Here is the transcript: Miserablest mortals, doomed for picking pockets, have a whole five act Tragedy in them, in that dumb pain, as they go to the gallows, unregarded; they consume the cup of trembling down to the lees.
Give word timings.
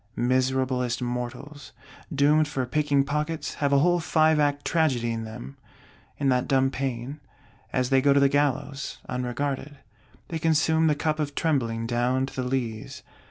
Miserablest 0.15 0.99
mortals, 1.03 1.73
doomed 2.11 2.47
for 2.47 2.65
picking 2.65 3.03
pockets, 3.03 3.53
have 3.61 3.71
a 3.71 3.77
whole 3.77 3.99
five 3.99 4.39
act 4.39 4.65
Tragedy 4.65 5.11
in 5.11 5.25
them, 5.25 5.57
in 6.17 6.29
that 6.29 6.47
dumb 6.47 6.71
pain, 6.71 7.19
as 7.71 7.91
they 7.91 8.01
go 8.01 8.11
to 8.11 8.19
the 8.19 8.27
gallows, 8.27 8.97
unregarded; 9.07 9.77
they 10.29 10.39
consume 10.39 10.87
the 10.87 10.95
cup 10.95 11.19
of 11.19 11.35
trembling 11.35 11.85
down 11.85 12.25
to 12.25 12.33
the 12.35 12.41
lees. 12.47 13.03